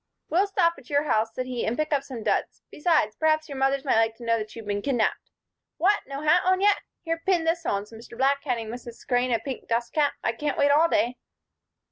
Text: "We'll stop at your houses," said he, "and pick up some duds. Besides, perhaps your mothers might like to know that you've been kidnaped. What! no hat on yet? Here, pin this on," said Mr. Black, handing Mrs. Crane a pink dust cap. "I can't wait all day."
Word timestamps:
"We'll 0.31 0.47
stop 0.47 0.79
at 0.79 0.89
your 0.89 1.03
houses," 1.03 1.35
said 1.35 1.45
he, 1.45 1.63
"and 1.63 1.77
pick 1.77 1.93
up 1.93 2.01
some 2.01 2.23
duds. 2.23 2.63
Besides, 2.71 3.15
perhaps 3.15 3.47
your 3.47 3.59
mothers 3.59 3.85
might 3.85 3.97
like 3.97 4.15
to 4.15 4.23
know 4.23 4.39
that 4.39 4.55
you've 4.55 4.65
been 4.65 4.81
kidnaped. 4.81 5.29
What! 5.77 5.99
no 6.07 6.21
hat 6.23 6.41
on 6.43 6.59
yet? 6.59 6.79
Here, 7.03 7.21
pin 7.23 7.43
this 7.43 7.67
on," 7.67 7.85
said 7.85 7.99
Mr. 7.99 8.17
Black, 8.17 8.43
handing 8.43 8.69
Mrs. 8.69 9.07
Crane 9.07 9.31
a 9.31 9.37
pink 9.37 9.67
dust 9.67 9.93
cap. 9.93 10.13
"I 10.23 10.31
can't 10.31 10.57
wait 10.57 10.71
all 10.71 10.87
day." 10.89 11.19